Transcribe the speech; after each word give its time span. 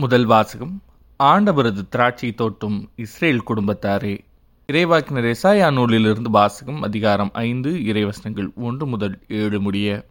முதல் 0.00 0.24
வாசகம் 0.24 0.82
ஆண்டவரது 1.20 1.88
திராட்சை 1.88 2.34
தோட்டம் 2.34 2.90
இஸ்ரேல் 2.96 3.42
குடும்பத்தாரே. 3.46 4.18
இறைவாக்கினர் 4.68 5.34
எசாயா 5.34 5.72
நூலிலிருந்து 5.72 6.30
வாசகம் 6.30 6.82
அதிகாரம் 6.82 7.30
ஐந்து 7.32 7.70
இறைவசனங்கள் 7.70 8.54
ஒன்று 8.54 8.86
முதல் 8.86 9.18
ஏழு 9.28 9.60
முடிய 9.60 10.06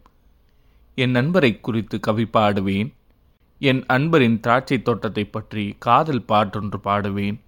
என் 0.94 1.10
நண்பரை 1.10 1.60
குறித்து 1.60 2.00
கவி 2.00 2.28
பாடுவேன். 2.32 2.92
என் 3.58 3.84
அன்பரின் 3.88 4.40
திராட்சை 4.40 4.82
தோட்டத்தை 4.82 5.24
பற்றி 5.24 5.76
காதல் 5.78 6.22
பாட்டொன்று 6.22 6.80
பாடுவேன். 6.84 7.38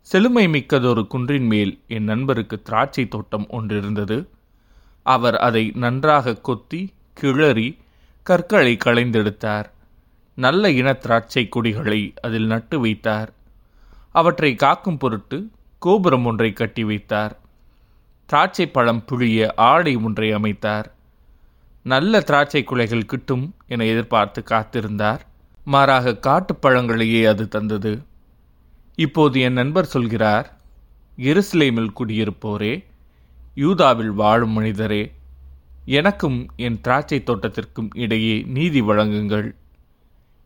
செழுமை 0.00 0.46
மிக்கதொரு 0.48 1.06
குன்றின் 1.06 1.46
மேல் 1.46 1.80
என் 1.86 2.04
நண்பருக்கு 2.04 2.62
திராட்சை 2.62 3.08
தோட்டம் 3.08 3.46
ஒன்றிருந்தது. 3.50 4.26
அவர் 5.02 5.36
அதை 5.36 5.72
நன்றாக 5.74 6.36
கொத்தி 6.36 6.92
கிளறி 7.14 7.78
கற்களை 8.22 8.76
களைந்தெடுத்தார். 8.84 9.70
நல்ல 10.34 10.70
இன 10.70 10.92
திராட்சை 10.92 11.48
கொடிகளை 11.48 12.14
அதில் 12.20 12.46
நட்டு 12.46 12.80
வைத்தார். 12.80 13.32
அவற்றை 14.12 14.54
காக்கும் 14.54 14.98
பொருட்டு 14.98 15.50
கோபுரம் 15.78 16.24
ஒன்றை 16.24 16.52
கட்டி 16.52 16.84
வைத்தார். 16.84 17.38
திராட்சை 18.26 18.66
பழம் 18.66 19.04
புழிய 19.04 19.52
ஆடை 19.56 19.96
ஒன்றை 19.96 20.34
அமைத்தார். 20.34 20.84
நல்ல 21.82 22.20
திராட்சை 22.20 22.64
குலைகள் 22.64 23.06
கிட்டும் 23.06 23.54
என 23.66 23.84
எதிர்பார்த்து 23.84 24.42
காத்திருந்தார். 24.50 25.18
மாறாக 25.64 26.16
காட்டுப் 26.16 26.62
பழங்களையே 26.62 27.24
அது 27.24 27.48
தந்தது. 27.48 28.02
இப்போது 28.94 29.40
என் 29.40 29.52
நண்பர் 29.52 29.84
சொல்கிறார் 29.84 30.58
எருசலேமில் 31.18 31.92
குடியிருப்போரே 31.98 32.84
யூதாவில் 33.54 34.10
வாழும் 34.10 34.50
மனிதரே 34.50 35.12
எனக்கும் 35.84 36.48
என் 36.56 36.80
திராட்சை 36.80 37.22
தோட்டத்திற்கும் 37.26 37.88
இடையே 37.94 38.42
நீதி 38.42 38.80
வழங்குங்கள். 38.80 39.54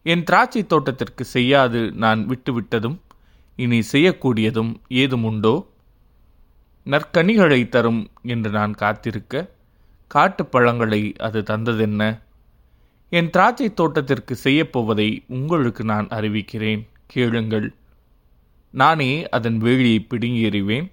என் 0.08 0.24
திராட்சை 0.24 0.66
தோட்டத்திற்கு 0.66 1.24
செய்யாது 1.24 1.92
நான் 1.92 2.28
விட்டுவிட்டதும் 2.28 2.98
இனி 3.56 3.78
செய்யக்கூடியதும் 3.92 4.74
ஏதும் 4.88 5.24
உண்டோ 5.24 5.66
நற்கனிகளை 6.86 7.68
தரும் 7.68 8.10
என்று 8.22 8.50
நான் 8.50 8.74
காத்திருக்க 8.74 9.50
காட்டுப் 10.06 10.52
பழங்களை 10.52 11.16
அது 11.18 11.42
தந்ததென்ன? 11.42 12.20
என் 13.10 13.30
திராட்சை 13.30 13.74
தோட்டத்திற்கு 13.74 14.36
செய்யப்போவதை 14.44 15.24
உங்களுக்கு 15.28 15.84
நான் 15.84 16.06
அறிவிக்கிறேன். 16.06 16.88
கேளுங்கள். 17.06 17.74
நானே 18.70 19.28
அதன் 19.28 19.62
வேலியை 19.62 20.06
பிடுங்கியறிவேன். 20.10 20.92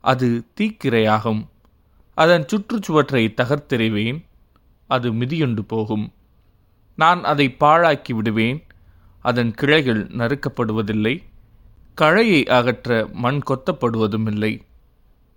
அது 0.00 0.44
தீக்கிரையாகும். 0.60 1.46
அதன் 2.14 2.48
சுற்றுச்சுவற்றை 2.48 3.34
தகர்த்தெறிவேன். 3.36 4.24
அது 4.86 5.12
மிதியுண்டு 5.12 5.60
போகும். 5.60 6.12
நான் 6.96 7.24
அதை 7.24 7.56
பாழாக்கி 7.60 8.12
விடுவேன். 8.12 8.64
அதன் 9.20 9.50
கிளைகள் 9.50 10.06
நறுக்கப்படுவதில்லை. 10.06 11.22
கழையை 11.94 12.44
அகற்ற 12.44 13.08
மண் 13.12 13.40
கொத்தப்படுவதும் 13.46 14.26
இல்லை 14.26 14.62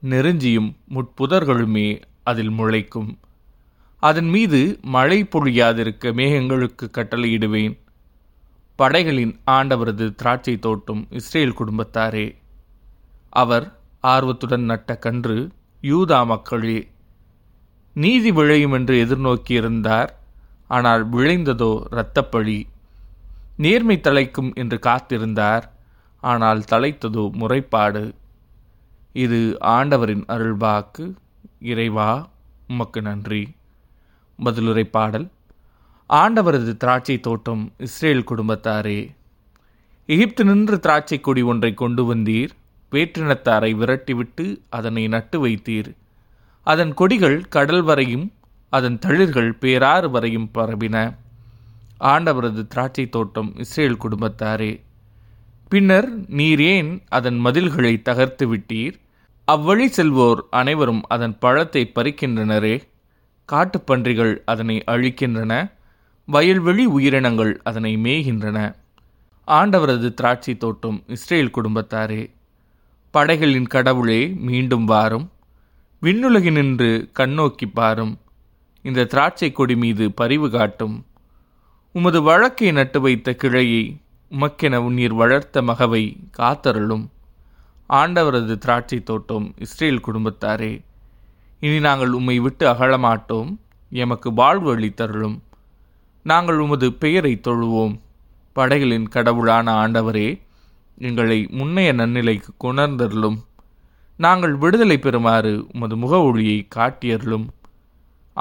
நெருஞ்சியும் 0.04 0.76
முட்புதர்களுமே 0.90 2.02
அதில் 2.24 2.52
முளைக்கும். 2.52 3.18
அதன் 4.00 4.30
மீது 4.30 4.80
மழை 4.82 5.24
பொழியாதிருக்க 5.24 6.12
மேகங்களுக்கு 6.14 6.88
கட்டளையிடுவேன். 6.92 7.78
படைகளின் 8.76 9.40
ஆண்டவரது 9.52 10.16
திராட்சை 10.16 10.60
தோட்டம் 10.60 11.08
இஸ்ரேல் 11.10 11.54
குடும்பத்தாரே. 11.54 12.36
அவர் 13.30 13.80
ஆர்வத்துடன் 14.00 14.62
நட்ட 14.62 14.96
கன்று 14.96 15.50
யூதா 15.82 16.26
மக்களே 16.26 16.88
நீதி 17.94 18.32
விளையும் 18.32 18.72
என்று 18.72 19.06
எதிர்நோக்கியிருந்தார். 19.06 20.10
ஆனால் 20.68 21.04
விளைந்ததோ 21.10 21.72
இரத்தப்பழி. 21.92 22.60
நேர்மை 23.58 23.98
தலைக்கும் 24.00 24.54
என்று 24.54 24.78
காத்திருந்தார் 24.78 25.66
ஆனால் 26.24 26.62
தலைத்ததோ 26.72 27.24
முறைப்பாடு. 27.42 28.12
இது 29.14 29.40
ஆண்டவரின் 29.60 30.26
அருள்வாக்கு. 30.26 31.06
இறைவா 31.60 32.28
உமக்கு 32.68 33.02
நன்றி. 33.02 33.44
பதிலுரை 34.40 34.84
பாடல். 34.84 35.28
ஆண்டவரது 36.10 36.74
திராட்சை 36.78 37.20
தோட்டம் 37.20 37.64
இஸ்ரேல் 37.78 38.24
குடும்பத்தாரே 38.24 39.00
எகிப்து 40.10 40.44
நின்று 40.44 40.80
திராட்சை 40.80 41.18
கொடி 41.20 41.42
ஒன்றை 41.42 41.74
கொண்டு 41.74 42.04
வந்தீர். 42.14 42.52
வேற்றினத்தாரை 42.92 43.72
விரட்டிவிட்டு 43.76 44.46
அதனை 44.70 45.08
நட்டு 45.08 45.38
வைத்தீர். 45.46 45.90
அதன் 46.68 46.94
கொடிகள் 46.94 47.38
கடல் 47.50 47.82
வரையும் 47.82 48.28
அதன் 48.70 48.98
தளிர்கள் 49.06 49.52
பேராறு 49.62 50.08
வரையும் 50.10 50.50
பரவின. 50.58 50.98
ஆண்டவரது 52.14 52.62
திராட்சை 52.74 53.06
தோட்டம் 53.10 53.50
இஸ்ரேல் 53.56 54.02
குடும்பத்தாரே 54.04 54.72
பின்னர் 55.72 56.10
நீர் 56.40 56.62
ஏன் 56.74 56.92
அதன் 57.18 57.40
மதில்களை 57.46 57.94
தகர்த்து 58.02 58.46
விட்டீர்? 58.52 58.96
அவ்வழி 59.48 59.88
செல்வோர் 59.98 60.42
அனைவரும் 60.50 61.02
அதன் 61.08 61.36
பழத்தை 61.40 61.84
பறிக்கின்றனரே 61.96 62.76
காட்டுப்பன்றிகள் 63.50 64.34
அதனை 64.46 64.78
அழிக்கின்றன 64.94 65.54
வயல்வெளி 66.28 66.86
உயிரினங்கள் 66.98 67.54
அதனை 67.64 67.92
மேய்கின்றன. 67.98 68.60
ஆண்டவரது 69.48 70.08
திராட்சை 70.14 70.54
தோட்டம் 70.58 70.98
இஸ்ரேல் 71.08 71.54
குடும்பத்தாரே 71.58 72.22
படைகளின் 73.14 73.70
கடவுளே 73.76 74.22
மீண்டும் 74.48 74.86
வாரும் 74.86 75.28
விண்ணுலகினின்று 76.02 76.90
கண்ணோக்கி 77.20 77.68
பாரும். 77.74 78.14
இந்த 78.82 79.06
திராட்சை 79.06 79.52
கொடி 79.52 79.76
மீது 79.76 80.12
பரிவு 80.12 80.50
காட்டும். 80.50 81.06
உமது 81.92 82.22
வழக்கை 82.22 82.72
நட்டு 82.72 83.02
வைத்த 83.02 83.34
கிளையை 83.34 83.98
உமக்கென 84.32 84.78
உன்னீர் 84.88 85.14
வளர்த்த 85.14 85.62
மகவை 85.62 86.18
காத்தருளும். 86.38 87.08
ஆண்டவரது 87.90 88.58
திராட்சை 88.58 89.04
தோட்டம் 89.04 89.54
இஸ்ரேல் 89.58 90.02
குடும்பத்தாரே 90.08 90.82
இனி 91.60 91.80
நாங்கள் 91.80 92.12
உம்மை 92.12 92.40
விட்டு 92.40 92.68
அகலமாட்டோம் 92.68 93.56
எமக்கு 93.90 94.34
வாழ்வு 94.34 94.78
அளித்தருளும். 94.78 95.40
நாங்கள் 96.24 96.58
உமது 96.58 96.94
பெயரை 96.94 97.40
தொழுவோம். 97.44 98.00
படைகளின் 98.54 99.08
கடவுளான 99.08 99.88
ஆண்டவரே 99.88 100.40
எங்களை 100.98 101.48
முன்னைய 101.52 101.94
நன்னிலைக்கு 101.94 102.52
கொணர்ந்தருளும். 102.64 103.38
நாங்கள் 104.18 104.56
விடுதலை 104.56 104.98
பெறுமாறு 104.98 105.66
உமது 105.74 105.98
முக 105.98 106.22
ஒளியை 106.22 106.68
காட்டியருளும். 106.76 107.48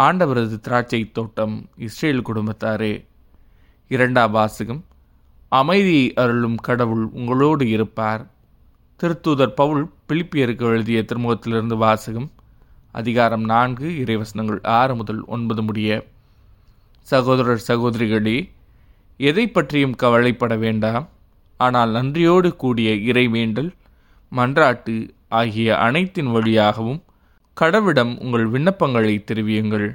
ஆண்டவரது 0.05 0.57
திராட்சை 0.61 1.11
தோட்டம் 1.13 1.69
இஸ்ரேல் 1.77 2.23
குடும்பத்தாரே 2.23 3.05
இரண்டாம் 3.89 4.31
வாசகம். 4.31 4.85
அமைதி 5.49 6.13
அருளும் 6.15 6.57
கடவுள் 6.57 7.05
உங்களோடு 7.13 7.69
இருப்பார். 7.69 8.27
திருத்தூதர் 9.01 9.55
பவுல் 9.55 9.91
பிலிப்பியருக்கு 10.09 10.67
எழுதிய 10.73 11.05
திருமுகத்திலிருந்து 11.09 11.77
வாசகம் 11.77 12.29
அதிகாரம் 12.93 13.45
நான்கு 13.45 13.89
இறைவசனங்கள் 14.05 14.61
ஆறு 14.63 14.95
முதல் 14.95 15.25
ஒன்பது 15.25 15.63
முடிய. 15.63 16.05
சகோதரர் 17.01 17.67
சகோதரிகளே 17.69 18.39
எதை 19.17 19.49
பற்றியும் 19.49 19.95
கவலைப்பட 19.95 20.57
வேண்டாம். 20.57 21.09
ஆனால் 21.57 21.91
நன்றியோடு 21.91 22.57
கூடிய 22.57 22.93
இறைவேண்டல் 23.13 23.73
மன்றாட்டு 24.33 25.11
ஆகிய 25.29 25.77
அனைத்தின் 25.77 26.33
வழியாகவும் 26.33 27.03
கடவிடம் 27.57 28.13
உங்கள் 28.25 28.47
விண்ணப்பங்களை 28.55 29.15
தெரிவியுங்கள். 29.29 29.89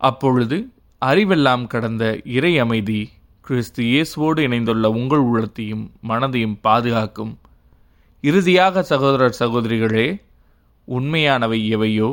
அப்பொழுது 0.00 0.56
அறிவெல்லாம் 1.02 1.64
கடந்த 1.72 2.04
இறை 2.36 2.52
அமைதி 2.64 3.00
கிறிஸ்து 3.46 3.82
இயேசுவோடு 3.92 4.40
இணைந்துள்ள 4.46 4.86
உங்கள் 4.98 5.24
உள்ளத்தையும் 5.28 5.84
மனதையும் 6.10 6.56
பாதுகாக்கும். 6.66 7.32
இறுதியாக 8.24 8.82
சகோதரர் 8.90 9.36
சகோதரிகளே 9.40 10.06
உண்மையானவை 10.88 11.60
எவையோ 11.76 12.08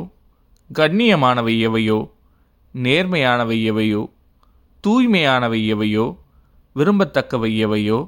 கண்ணியமானவை 0.70 1.54
எவையோ 1.68 1.98
நேர்மையானவை 2.74 3.58
எவையோ 3.70 4.02
தூய்மையானவை 4.84 5.60
எவையோ 5.74 6.06
விரும்பத்தக்கவை 6.76 7.50
எவையோ 7.66 7.98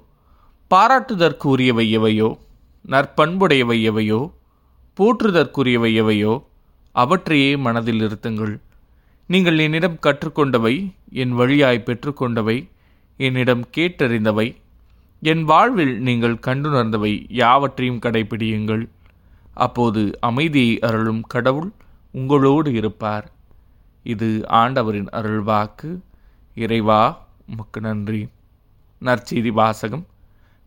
பாராட்டுதற்குரியவை 0.71 1.87
எவையோ 1.99 2.29
நற்பண்புடையவை 2.85 3.79
எவையோ 3.91 4.21
போற்றுதற்குரியவை 4.99 5.91
எவையோ 6.03 6.35
அவற்றையே 6.97 7.57
மனதில் 7.57 8.01
இருத்துங்கள் 8.01 8.61
நீங்கள் 9.27 9.59
என்னிடம் 9.59 9.99
கற்றுக்கொண்டவை 10.03 10.75
என் 11.13 11.33
வழியாய் 11.33 11.83
பெற்றுக்கொண்டவை 11.87 12.69
என்னிடம் 13.17 13.65
கேட்டறிந்தவை 13.77 14.57
என் 15.21 15.45
வாழ்வில் 15.45 16.01
நீங்கள் 16.01 16.35
கண்டுணர்ந்தவை 16.35 17.27
யாவற்றையும் 17.29 17.99
கடைபிடியுங்கள். 17.99 18.89
அப்போது 19.55 20.19
அமைதியை 20.21 20.79
அருளும் 20.79 21.23
கடவுள் 21.23 21.71
உங்களோடு 22.13 22.73
இருப்பார். 22.73 23.33
இது 24.03 24.45
ஆண்டவரின் 24.49 25.09
அருள்வாக்கு. 25.13 25.91
இறைவா 26.55 27.27
உமக்கு 27.47 27.81
நன்றி. 27.81 28.29
நற்செய்தி 29.01 29.53
வாசகம். 29.53 30.07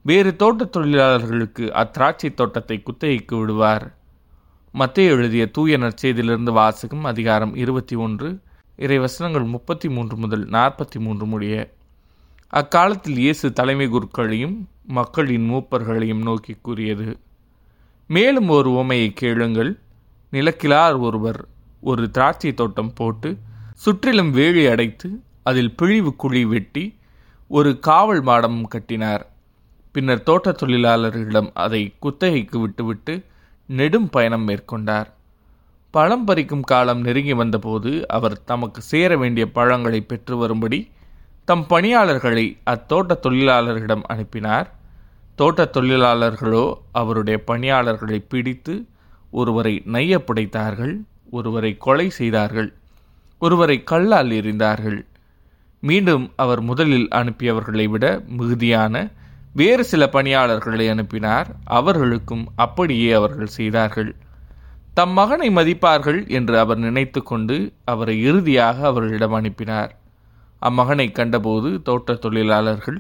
வேறு 0.01 0.35
தோட்டத் 0.35 0.71
தொழிலாளர்களுக்கு 0.71 1.71
அத்திராட்சை 1.73 2.33
தோட்டத்தை 2.33 2.83
குத்தகைக்கு 2.83 3.35
விடுவார். 3.39 3.87
மத்திய 4.71 5.11
எழுதிய 5.11 5.45
தூய 5.45 5.77
நற்செய்தியிலிருந்து 5.77 6.51
வாசகம் 6.51 7.03
அதிகாரம் 7.03 7.55
இருபத்தி 7.55 7.95
ஒன்று 7.95 8.39
இறை 8.75 8.99
வசனங்கள் 8.99 9.43
முப்பத்தி 9.43 9.89
மூன்று 9.89 10.17
முதல் 10.17 10.49
நாற்பத்தி 10.49 10.99
மூன்று 10.99 11.25
முடிய. 11.25 11.73
அக்காலத்தில் 12.47 13.17
இயேசு 13.17 13.53
தலைமை 13.53 13.87
குருக்களையும் 13.87 14.67
மக்களின் 14.87 15.49
மூப்பர்களையும் 15.49 16.21
நோக்கி 16.21 16.55
கூறியது 16.61 17.17
மேலும் 18.07 18.49
ஒரு 18.49 18.71
உமையை 18.71 19.13
கேளுங்கள். 19.13 19.79
நிலக்கிலார் 20.31 20.99
ஒருவர் 20.99 21.47
ஒரு 21.81 22.09
திராட்சை 22.09 22.53
தோட்டம் 22.53 22.93
போட்டு 22.93 23.37
சுற்றிலும் 23.75 24.31
வேலி 24.31 24.65
அடைத்து 24.65 25.21
அதில் 25.43 25.75
பிழிவு 25.75 26.15
குழி 26.15 26.45
வெட்டி 26.45 26.97
ஒரு 27.47 27.79
காவல் 27.79 28.23
மாடம் 28.23 28.61
கட்டினார். 28.67 29.25
பின்னர் 29.91 30.23
தோட்ட 30.23 30.51
தொழிலாளர்களிடம் 30.51 31.51
அதை 31.53 31.93
குத்தகைக்கு 31.99 32.59
விட்டுவிட்டு 32.59 33.23
நெடும் 33.77 34.09
பயணம் 34.09 34.45
மேற்கொண்டார். 34.47 35.09
பழம் 35.93 36.23
பறிக்கும் 36.27 36.65
காலம் 36.71 37.01
நெருங்கி 37.01 37.33
வந்தபோது 37.33 37.91
அவர் 38.07 38.43
தமக்கு 38.43 38.81
சேர 38.81 39.17
வேண்டிய 39.17 39.45
பழங்களை 39.51 40.01
பெற்று 40.01 40.37
வரும்படி 40.37 40.79
தம் 41.45 41.65
பணியாளர்களை 41.67 42.45
அத்தோட்ட 42.65 43.17
தொழிலாளர்களிடம் 43.23 44.05
அனுப்பினார். 44.07 44.67
தோட்ட 45.35 45.69
தொழிலாளர்களோ 45.73 46.65
அவருடைய 46.91 47.37
பணியாளர்களை 47.43 48.19
பிடித்து 48.29 48.75
ஒருவரை 49.31 49.75
நைய 49.93 50.13
புடைத்தார்கள் 50.19 50.95
ஒருவரை 51.31 51.71
கொலை 51.77 52.09
செய்தார்கள் 52.09 52.69
ஒருவரை 53.39 53.77
கல்லால் 53.83 54.31
எறிந்தார்கள். 54.39 54.99
மீண்டும் 55.83 56.25
அவர் 56.35 56.61
முதலில் 56.61 57.07
அனுப்பியவர்களை 57.11 57.85
விட 57.89 58.05
மிகுதியான 58.27 58.95
வேறு 59.53 59.83
சில 59.83 60.07
பணியாளர்களை 60.07 60.89
அனுப்பினார். 60.89 61.47
அவர்களுக்கும் 61.63 62.47
அப்படியே 62.55 63.11
அவர்கள் 63.11 63.47
செய்தார்கள். 63.47 64.15
தம் 64.93 65.11
மகனை 65.11 65.49
மதிப்பார்கள் 65.49 66.27
என்று 66.27 66.59
அவர் 66.59 66.77
நினைத்து 66.77 67.23
கொண்டு 67.23 67.73
அவரை 67.85 68.21
இறுதியாக 68.21 68.85
அவர்களிடம் 68.87 69.33
அனுப்பினார். 69.33 69.97
அம்மகனை 70.61 71.11
கண்டபோது 71.11 71.81
தோட்ட 71.81 72.13
தொழிலாளர்கள் 72.13 72.99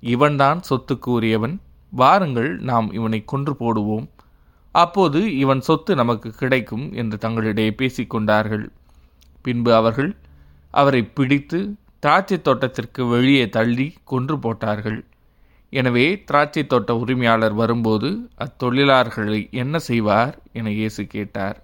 இவன்தான் 0.00 0.60
சொத்துக்கு 0.70 1.08
உரியவன் 1.08 1.60
வாருங்கள் 1.90 2.58
நாம் 2.58 2.92
இவனை 2.92 3.24
கொன்று 3.24 3.52
போடுவோம். 3.52 4.06
அப்போது 4.72 5.36
இவன் 5.36 5.60
சொத்து 5.60 5.94
நமக்கு 5.94 6.30
கிடைக்கும் 6.30 6.92
என்று 6.92 7.16
தங்களிடையே 7.16 7.70
பேசிக்கொண்டார்கள் 7.82 8.64
பின்பு 9.42 9.74
அவர்கள் 9.74 10.16
அவரை 10.70 11.02
பிடித்து 11.04 11.74
திராட்சை 11.98 12.42
தோட்டத்திற்கு 12.42 13.06
வெளியே 13.06 13.48
தள்ளி 13.48 13.94
கொன்று 14.04 14.38
போட்டார்கள். 14.38 15.04
எனவே 15.78 16.06
திராட்சை 16.28 16.62
தோட்ட 16.66 16.90
உரிமையாளர் 16.96 17.54
வரும்போது 17.54 18.08
அத்தொழிலாளர்களை 18.44 19.40
என்ன 19.62 19.78
செய்வார் 19.88 20.34
என 20.52 20.70
இயேசு 20.70 21.02
கேட்டார். 21.14 21.58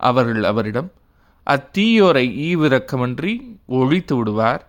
அவர்கள் 0.00 0.44
அவரிடம் 0.44 0.88
அத்தீயோரை 1.46 2.26
ஈவிரக்கமின்றி 2.48 3.32
ஒழித்து 3.78 4.14
விடுவார். 4.16 4.62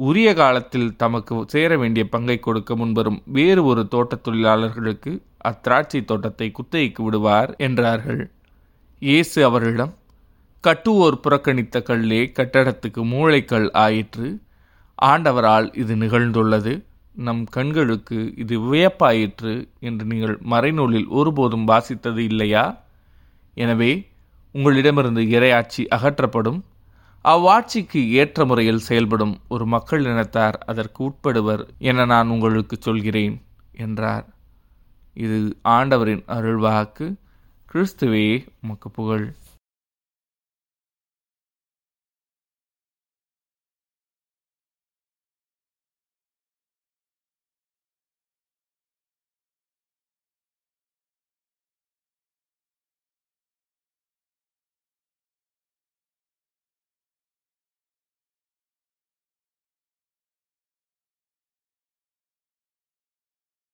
உரிய 0.00 0.28
காலத்தில் 0.34 0.90
தமக்கு 0.96 1.34
சேர 1.46 1.70
வேண்டிய 1.76 2.04
பங்கை 2.08 2.36
கொடுக்க 2.38 2.76
முன்வரும் 2.76 3.18
வேறு 3.36 3.62
ஒரு 3.64 3.82
தோட்டத் 3.88 4.24
தொழிலாளர்களுக்கு 4.24 5.12
அத்திராட்சை 5.48 6.00
தோட்டத்தை 6.04 6.48
குத்தகைக்கு 6.50 7.02
விடுவார் 7.02 7.50
என்றார்கள். 7.66 8.22
இயேசு 9.02 9.38
அவர்களிடம் 9.44 9.94
கட்டுவோர் 10.64 11.22
புறக்கணித்த 11.24 11.82
கல்லே 11.88 12.22
கட்டடத்துக்கு 12.38 13.02
மூளைக்கல் 13.12 13.68
ஆயிற்று. 13.84 14.28
ஆண்டவரால் 15.02 15.68
இது 15.82 15.94
நிகழ்ந்துள்ளது. 15.96 16.72
நம் 17.14 17.44
கண்களுக்கு 17.44 18.32
இது 18.36 18.72
வியப்பாயிற்று 18.72 19.68
என்று 19.80 20.04
நீங்கள் 20.06 20.38
மறைநூலில் 20.50 21.08
ஒருபோதும் 21.08 21.66
வாசித்தது 21.68 22.18
இல்லையா? 22.18 22.84
எனவே 23.54 24.08
உங்களிடமிருந்து 24.52 25.22
இறையாட்சி 25.22 25.82
அகற்றப்படும். 25.96 26.60
அவ்வாட்சிக்கு 27.24 28.08
ஏற்ற 28.08 28.44
முறையில் 28.44 28.78
செயல்படும் 28.78 29.40
ஒரு 29.48 29.66
மக்கள் 29.66 30.04
இனத்தார் 30.04 30.58
அதற்கு 30.66 31.00
உட்படுவர் 31.08 31.68
என 31.78 32.04
நான் 32.04 32.28
உங்களுக்கு 32.28 32.76
சொல்கிறேன் 32.80 33.42
என்றார். 33.72 34.26
இது 35.14 35.58
ஆண்டவரின் 35.62 36.24
அருள்வாக்கு. 36.28 37.14
கிறிஸ்துவே 37.72 38.46
உமக்கு 38.62 38.90
புகழ். 38.90 39.34